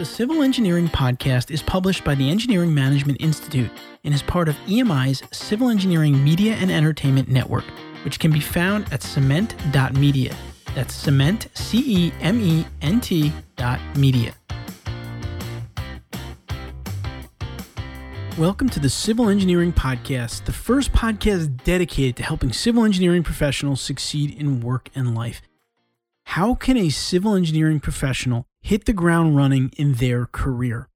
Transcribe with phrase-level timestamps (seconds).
[0.00, 3.70] The Civil Engineering Podcast is published by the Engineering Management Institute
[4.02, 7.64] and is part of EMI's Civil Engineering Media and Entertainment Network,
[8.02, 10.34] which can be found at cement.media.
[10.74, 14.32] That's cement, C E M E N T dot media.
[18.38, 23.82] Welcome to the Civil Engineering Podcast, the first podcast dedicated to helping civil engineering professionals
[23.82, 25.42] succeed in work and life.
[26.22, 30.88] How can a civil engineering professional hit the ground running in their career?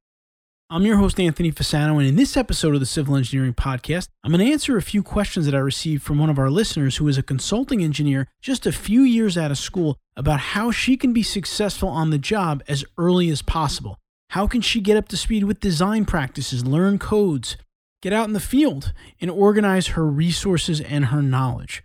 [0.70, 4.32] I'm your host, Anthony Fasano, and in this episode of the Civil Engineering Podcast, I'm
[4.32, 7.06] going to answer a few questions that I received from one of our listeners who
[7.06, 11.12] is a consulting engineer just a few years out of school about how she can
[11.12, 13.98] be successful on the job as early as possible.
[14.30, 17.56] How can she get up to speed with design practices, learn codes,
[18.02, 21.84] get out in the field, and organize her resources and her knowledge?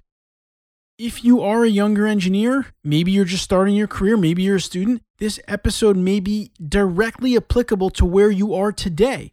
[1.00, 4.62] If you are a younger engineer, maybe you're just starting your career, maybe you're a
[4.62, 9.32] student, this episode may be directly applicable to where you are today.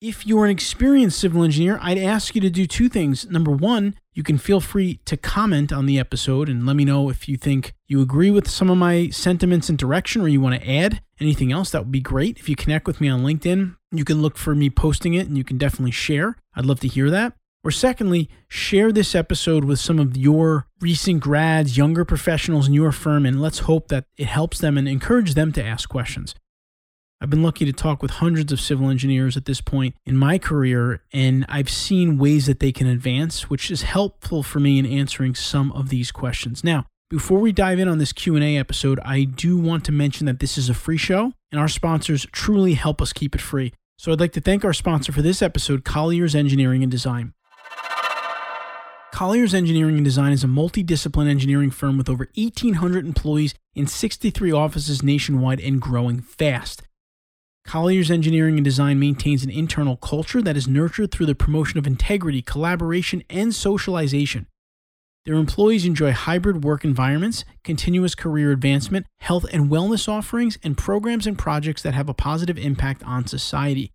[0.00, 3.28] If you're an experienced civil engineer, I'd ask you to do two things.
[3.28, 7.10] Number one, you can feel free to comment on the episode and let me know
[7.10, 10.58] if you think you agree with some of my sentiments and direction or you want
[10.58, 11.68] to add anything else.
[11.68, 12.38] That would be great.
[12.38, 15.36] If you connect with me on LinkedIn, you can look for me posting it and
[15.36, 16.38] you can definitely share.
[16.54, 17.34] I'd love to hear that.
[17.64, 22.90] Or secondly, share this episode with some of your recent grads, younger professionals in your
[22.90, 26.34] firm, and let's hope that it helps them and encourage them to ask questions.
[27.20, 30.38] I've been lucky to talk with hundreds of civil engineers at this point in my
[30.38, 34.86] career, and I've seen ways that they can advance, which is helpful for me in
[34.86, 36.64] answering some of these questions.
[36.64, 40.40] Now, before we dive in on this Q&A episode, I do want to mention that
[40.40, 43.72] this is a free show, and our sponsors truly help us keep it free.
[43.98, 47.34] So I'd like to thank our sponsor for this episode, Colliers Engineering and Design.
[49.12, 54.50] Colliers Engineering and Design is a multidiscipline engineering firm with over 1,800 employees in 63
[54.50, 56.84] offices nationwide and growing fast.
[57.66, 61.86] Colliers Engineering and Design maintains an internal culture that is nurtured through the promotion of
[61.86, 64.46] integrity, collaboration, and socialization.
[65.26, 71.26] Their employees enjoy hybrid work environments, continuous career advancement, health and wellness offerings, and programs
[71.26, 73.92] and projects that have a positive impact on society.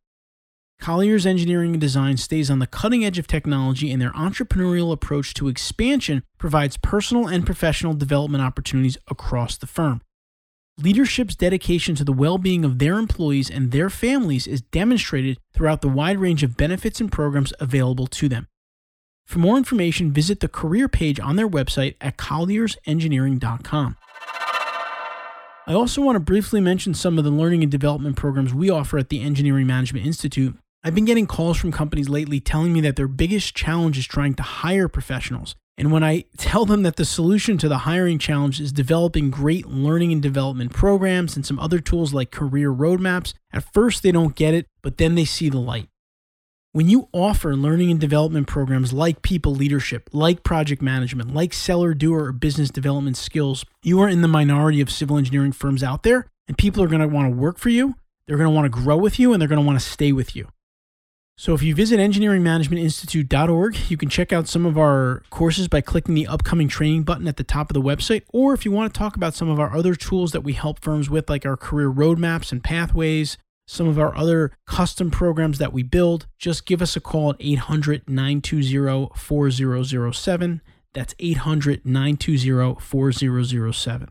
[0.80, 5.34] Colliers Engineering and Design stays on the cutting edge of technology, and their entrepreneurial approach
[5.34, 10.02] to expansion provides personal and professional development opportunities across the firm.
[10.80, 15.82] Leadership's dedication to the well being of their employees and their families is demonstrated throughout
[15.82, 18.48] the wide range of benefits and programs available to them.
[19.26, 23.98] For more information, visit the career page on their website at colliersengineering.com.
[25.66, 28.98] I also want to briefly mention some of the learning and development programs we offer
[28.98, 30.56] at the Engineering Management Institute
[30.88, 34.36] I've been getting calls from companies lately telling me that their biggest challenge is trying
[34.36, 35.54] to hire professionals.
[35.78, 39.66] And when I tell them that the solution to the hiring challenge is developing great
[39.68, 44.34] learning and development programs and some other tools like career roadmaps, at first they don't
[44.34, 45.90] get it, but then they see the light.
[46.72, 51.94] When you offer learning and development programs like people leadership, like project management, like seller
[51.94, 56.04] doer or business development skills, you are in the minority of civil engineering firms out
[56.04, 58.64] there, and people are going to want to work for you, they're going to want
[58.64, 60.48] to grow with you, and they're going to want to stay with you.
[61.40, 66.16] So if you visit engineeringmanagementinstitute.org, you can check out some of our courses by clicking
[66.16, 68.24] the upcoming training button at the top of the website.
[68.34, 70.80] Or if you want to talk about some of our other tools that we help
[70.82, 73.38] firms with, like our career roadmaps and pathways,
[73.68, 77.36] some of our other custom programs that we build, just give us a call at
[77.40, 80.62] 800 920 4007.
[80.96, 84.10] That's 800 920 4007.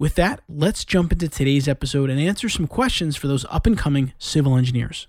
[0.00, 3.78] With that, let's jump into today's episode and answer some questions for those up and
[3.78, 5.06] coming civil engineers.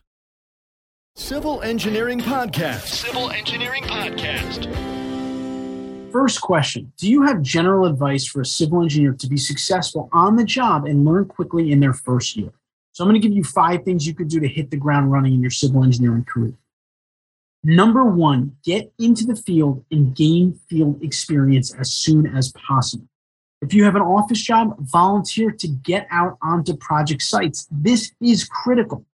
[1.17, 2.87] Civil Engineering Podcast.
[2.87, 4.69] Civil Engineering Podcast.
[6.11, 10.35] First question Do you have general advice for a civil engineer to be successful on
[10.35, 12.51] the job and learn quickly in their first year?
[12.91, 15.09] So, I'm going to give you five things you could do to hit the ground
[15.09, 16.53] running in your civil engineering career.
[17.63, 23.07] Number one, get into the field and gain field experience as soon as possible.
[23.61, 27.69] If you have an office job, volunteer to get out onto project sites.
[27.71, 29.05] This is critical.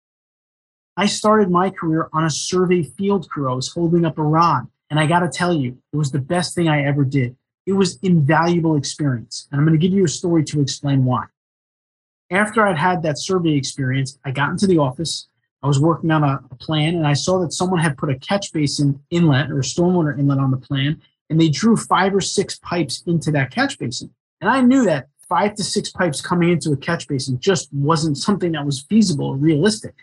[0.97, 3.49] I started my career on a survey field crew.
[3.49, 4.67] I was holding up a rod.
[4.89, 7.35] And I got to tell you, it was the best thing I ever did.
[7.65, 9.47] It was invaluable experience.
[9.49, 11.25] And I'm going to give you a story to explain why.
[12.29, 15.27] After I'd had that survey experience, I got into the office.
[15.63, 18.19] I was working on a, a plan and I saw that someone had put a
[18.19, 21.01] catch basin inlet or a stormwater inlet on the plan.
[21.29, 24.13] And they drew five or six pipes into that catch basin.
[24.41, 28.17] And I knew that five to six pipes coming into a catch basin just wasn't
[28.17, 29.95] something that was feasible or realistic.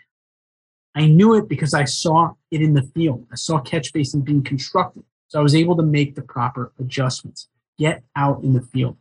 [0.99, 3.25] I knew it because I saw it in the field.
[3.31, 5.05] I saw catch basin being constructed.
[5.29, 7.47] So I was able to make the proper adjustments.
[7.77, 8.97] Get out in the field.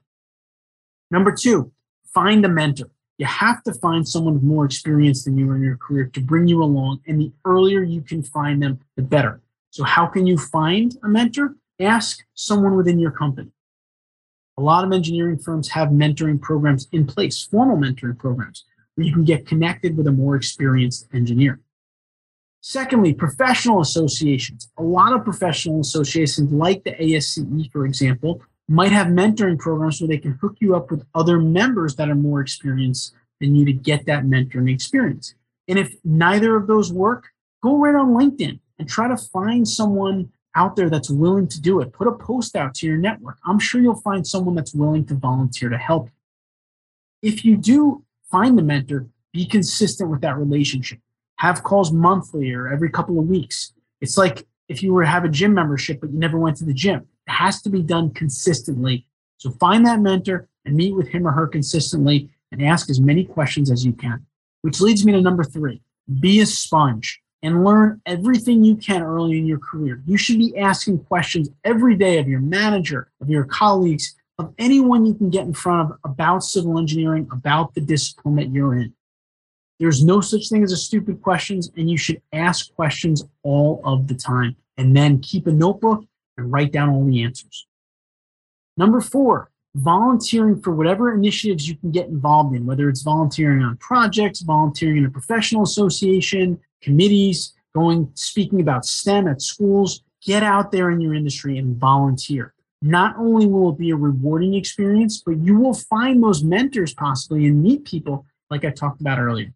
[1.11, 1.73] Number two,
[2.15, 2.89] find a mentor.
[3.17, 6.63] You have to find someone more experience than you in your career to bring you
[6.63, 7.01] along.
[7.09, 9.41] And the earlier you can find them, the better.
[9.71, 11.57] So, how can you find a mentor?
[11.81, 13.51] Ask someone within your company.
[14.57, 19.13] A lot of engineering firms have mentoring programs in place, formal mentoring programs, where you
[19.13, 21.61] can get connected with a more experienced engineer.
[22.61, 24.71] Secondly, professional associations.
[24.79, 30.09] A lot of professional associations, like the ASCE, for example, might have mentoring programs where
[30.09, 33.73] they can hook you up with other members that are more experienced than you to
[33.73, 35.35] get that mentoring experience.
[35.69, 37.29] And if neither of those work,
[37.63, 41.81] go right on LinkedIn and try to find someone out there that's willing to do
[41.81, 41.93] it.
[41.93, 43.39] Put a post out to your network.
[43.47, 46.11] I'm sure you'll find someone that's willing to volunteer to help.
[47.23, 50.99] If you do find the mentor, be consistent with that relationship.
[51.39, 53.73] Have calls monthly or every couple of weeks.
[54.01, 56.65] It's like if you were to have a gym membership, but you never went to
[56.65, 57.07] the gym.
[57.27, 59.07] It has to be done consistently.
[59.39, 63.25] So find that mentor and meet with him or her consistently and ask as many
[63.25, 64.27] questions as you can.
[64.63, 65.81] Which leads me to number three
[66.21, 70.03] be a sponge and learn everything you can early in your career.
[70.07, 75.07] You should be asking questions every day of your manager, of your colleagues, of anyone
[75.07, 78.95] you can get in front of about civil engineering, about the discipline that you're in.
[79.79, 84.09] There's no such thing as a stupid questions, and you should ask questions all of
[84.09, 86.05] the time and then keep a notebook
[86.37, 87.67] and write down all the answers.
[88.77, 93.77] Number four, volunteering for whatever initiatives you can get involved in, whether it's volunteering on
[93.77, 100.03] projects, volunteering in a professional association, committees, going speaking about STEM at schools.
[100.23, 102.55] Get out there in your industry and volunteer.
[102.83, 107.47] Not only will it be a rewarding experience, but you will find those mentors possibly
[107.47, 109.53] and meet people like I talked about earlier.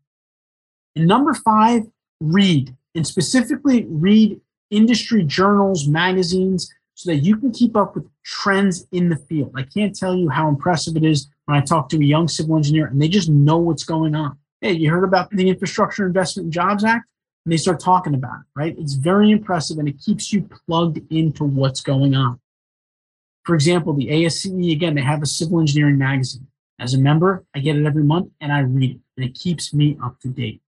[0.96, 1.82] And number five,
[2.20, 4.40] read and specifically read
[4.70, 9.52] industry journals, magazines, so that you can keep up with trends in the field.
[9.56, 12.56] I can't tell you how impressive it is when I talk to a young civil
[12.56, 14.38] engineer and they just know what's going on.
[14.60, 17.06] Hey, you heard about the Infrastructure Investment and Jobs Act?
[17.44, 18.76] And they start talking about it, right?
[18.78, 22.38] It's very impressive and it keeps you plugged into what's going on.
[23.44, 26.46] For example, the ASCE, again, they have a civil engineering magazine.
[26.78, 29.74] As a member, I get it every month and I read it, and it keeps
[29.74, 30.61] me up to date.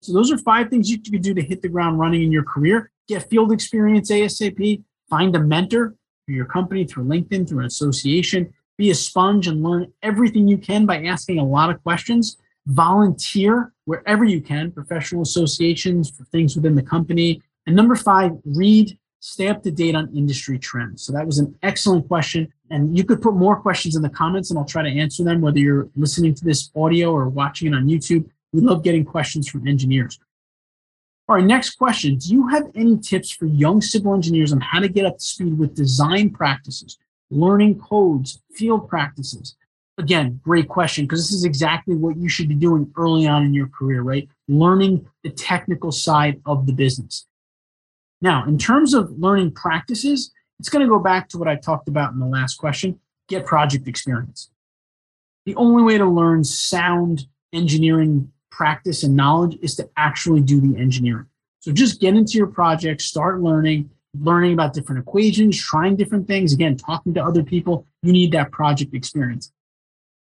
[0.00, 2.44] So, those are five things you could do to hit the ground running in your
[2.44, 2.90] career.
[3.08, 5.94] Get field experience ASAP, find a mentor
[6.26, 10.58] for your company through LinkedIn, through an association, be a sponge and learn everything you
[10.58, 12.36] can by asking a lot of questions.
[12.66, 17.42] Volunteer wherever you can, professional associations for things within the company.
[17.66, 21.02] And number five, read, stay up to date on industry trends.
[21.02, 22.52] So that was an excellent question.
[22.70, 25.40] And you could put more questions in the comments and I'll try to answer them,
[25.40, 28.28] whether you're listening to this audio or watching it on YouTube.
[28.52, 30.18] We love getting questions from engineers.
[31.28, 32.16] All right, next question.
[32.16, 35.24] Do you have any tips for young civil engineers on how to get up to
[35.24, 36.96] speed with design practices,
[37.30, 39.54] learning codes, field practices?
[39.98, 43.52] Again, great question, because this is exactly what you should be doing early on in
[43.52, 44.28] your career, right?
[44.46, 47.26] Learning the technical side of the business.
[48.22, 51.88] Now, in terms of learning practices, it's going to go back to what I talked
[51.88, 52.98] about in the last question
[53.28, 54.50] get project experience.
[55.44, 60.78] The only way to learn sound engineering practice and knowledge is to actually do the
[60.78, 61.26] engineering.
[61.60, 66.52] So just get into your project, start learning, learning about different equations, trying different things.
[66.52, 67.86] Again, talking to other people.
[68.02, 69.52] You need that project experience.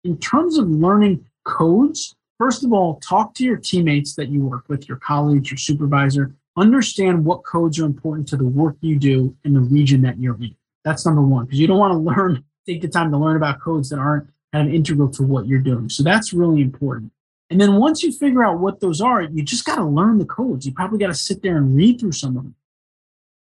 [0.03, 4.65] In terms of learning codes, first of all, talk to your teammates that you work
[4.67, 6.35] with, your colleagues, your supervisor.
[6.57, 10.35] Understand what codes are important to the work you do in the region that you're
[10.35, 10.55] in.
[10.83, 13.61] That's number one, because you don't want to learn, take the time to learn about
[13.61, 15.89] codes that aren't kind of integral to what you're doing.
[15.89, 17.11] So that's really important.
[17.49, 20.25] And then once you figure out what those are, you just got to learn the
[20.25, 20.65] codes.
[20.65, 22.55] You probably got to sit there and read through some of them.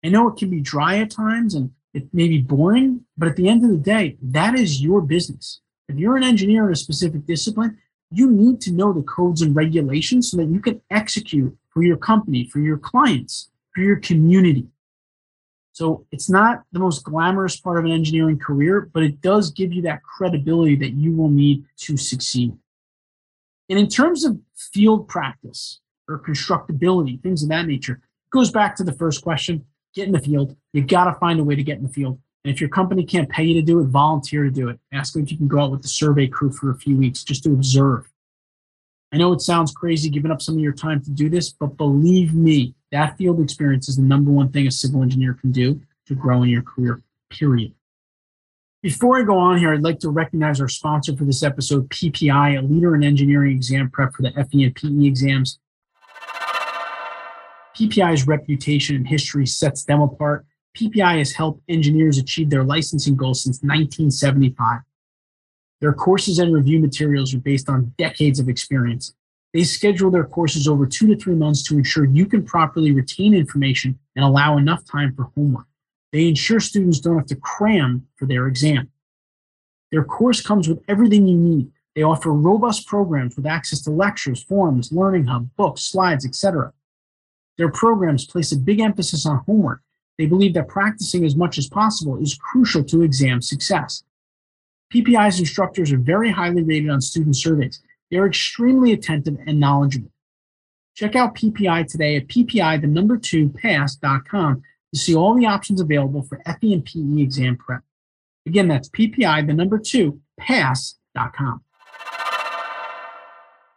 [0.04, 3.36] I know it can be dry at times and it may be boring, but at
[3.36, 5.62] the end of the day, that is your business.
[5.90, 7.78] If you're an engineer in a specific discipline,
[8.12, 11.98] you need to know the codes and regulations so that you can execute for your
[11.98, 14.68] company, for your clients, for your community.
[15.74, 19.72] So it's not the most glamorous part of an engineering career, but it does give
[19.74, 22.58] you that credibility that you will need to succeed.
[23.70, 28.76] And in terms of field practice or constructability, things of that nature, it goes back
[28.78, 30.56] to the first question get in the field.
[30.74, 32.20] You got to find a way to get in the field.
[32.44, 34.80] And if your company can't pay you to do it, volunteer to do it.
[34.94, 37.24] Ask them if you can go out with the survey crew for a few weeks
[37.24, 38.08] just to observe.
[39.12, 41.78] I know it sounds crazy giving up some of your time to do this, but
[41.78, 45.82] believe me, that field experience is the number one thing a civil engineer can do
[46.06, 47.74] to grow in your career, period.
[48.88, 52.58] Before I go on here, I'd like to recognize our sponsor for this episode, PPI,
[52.58, 55.60] a leader in engineering exam prep for the FE and PE exams.
[57.76, 60.46] PPI's reputation and history sets them apart.
[60.78, 64.80] PPI has helped engineers achieve their licensing goals since 1975.
[65.82, 69.14] Their courses and review materials are based on decades of experience.
[69.54, 73.34] They schedule their courses over two to three months to ensure you can properly retain
[73.34, 75.66] information and allow enough time for homework.
[76.18, 78.90] They ensure students don't have to cram for their exam.
[79.92, 81.72] Their course comes with everything you need.
[81.94, 86.74] They offer robust programs with access to lectures, forums, learning hub, books, slides, etc.
[87.60, 89.82] Their programs place a big emphasis on homework.
[90.18, 94.04] They believe that practicing as much as possible is crucial to exam success.
[94.92, 97.80] PPI's instructors are very highly rated on student surveys.
[98.10, 100.10] They are extremely attentive and knowledgeable.
[100.96, 104.64] Check out PPI today at PPI, the number two, pass.com
[104.94, 107.82] to see all the options available for FE and PE exam prep.
[108.46, 111.62] Again, that's PPI, the number two, pass.com.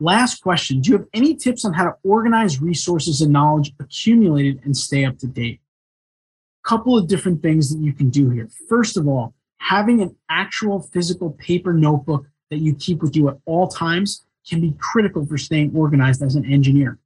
[0.02, 4.61] Last question Do you have any tips on how to organize resources and knowledge accumulated
[4.64, 5.61] and stay up to date?
[6.64, 8.49] A couple of different things that you can do here.
[8.69, 13.37] First of all, having an actual physical paper notebook that you keep with you at
[13.45, 16.99] all times can be critical for staying organized as an engineer.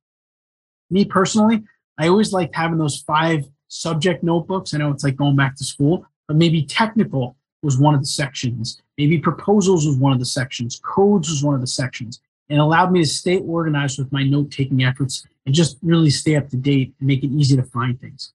[0.90, 1.64] Me personally,
[1.98, 4.72] I always liked having those five subject notebooks.
[4.72, 8.06] I know it's like going back to school, but maybe technical was one of the
[8.06, 8.80] sections.
[8.96, 10.80] Maybe proposals was one of the sections.
[10.84, 12.20] Codes was one of the sections.
[12.48, 16.36] And allowed me to stay organized with my note taking efforts and just really stay
[16.36, 18.32] up to date and make it easy to find things.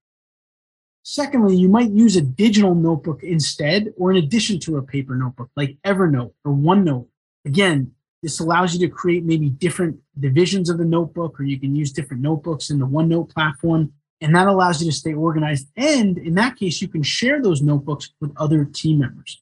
[1.03, 5.50] Secondly, you might use a digital notebook instead or in addition to a paper notebook
[5.55, 7.08] like Evernote or OneNote.
[7.46, 11.74] Again, this allows you to create maybe different divisions of the notebook, or you can
[11.74, 13.93] use different notebooks in the OneNote platform.
[14.22, 15.68] And that allows you to stay organized.
[15.78, 19.42] And in that case, you can share those notebooks with other team members.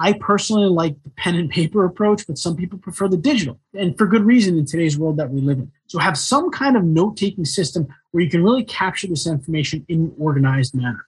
[0.00, 3.98] I personally like the pen and paper approach, but some people prefer the digital, and
[3.98, 5.72] for good reason in today's world that we live in.
[5.88, 9.84] So have some kind of note taking system where you can really capture this information
[9.88, 11.06] in an organized manner.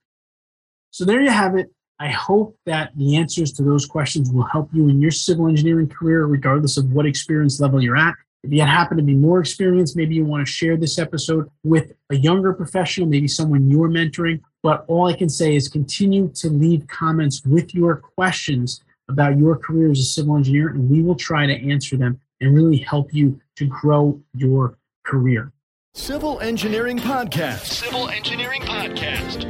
[0.90, 1.70] So there you have it.
[2.00, 5.88] I hope that the answers to those questions will help you in your civil engineering
[5.88, 8.14] career, regardless of what experience level you're at.
[8.42, 11.92] If you happen to be more experienced, maybe you want to share this episode with
[12.08, 14.40] a younger professional, maybe someone you're mentoring.
[14.62, 19.56] But all I can say is continue to leave comments with your questions about your
[19.56, 23.12] career as a civil engineer, and we will try to answer them and really help
[23.12, 25.52] you to grow your career.
[25.92, 27.66] Civil Engineering Podcast.
[27.66, 29.44] Civil Engineering Podcast.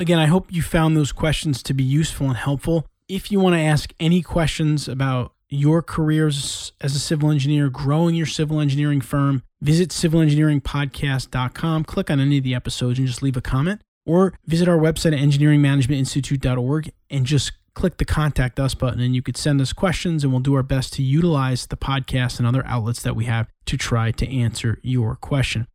[0.00, 2.86] Again, I hope you found those questions to be useful and helpful.
[3.08, 8.14] If you want to ask any questions about your careers as a civil engineer, growing
[8.14, 13.36] your civil engineering firm, visit civilengineeringpodcast.com, click on any of the episodes and just leave
[13.36, 19.00] a comment, or visit our website at engineeringmanagementinstitute.org and just click the contact us button
[19.00, 22.38] and you could send us questions and we'll do our best to utilize the podcast
[22.38, 25.66] and other outlets that we have to try to answer your question.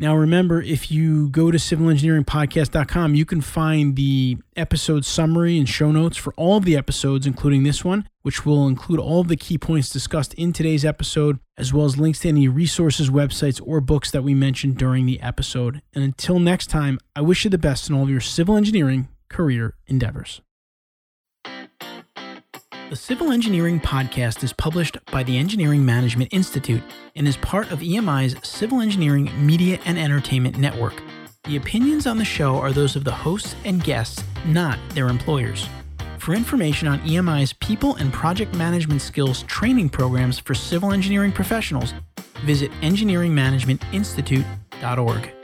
[0.00, 5.90] Now, remember, if you go to civilengineeringpodcast.com, you can find the episode summary and show
[5.90, 9.34] notes for all of the episodes, including this one, which will include all of the
[9.34, 13.80] key points discussed in today's episode, as well as links to any resources, websites, or
[13.80, 15.82] books that we mentioned during the episode.
[15.92, 19.08] And until next time, I wish you the best in all of your civil engineering
[19.28, 20.40] career endeavors.
[22.88, 26.82] The Civil Engineering Podcast is published by the Engineering Management Institute
[27.14, 31.02] and is part of EMI's Civil Engineering Media and Entertainment Network.
[31.44, 35.68] The opinions on the show are those of the hosts and guests, not their employers.
[36.16, 41.92] For information on EMI's people and project management skills training programs for civil engineering professionals,
[42.46, 45.37] visit engineeringmanagementinstitute.org.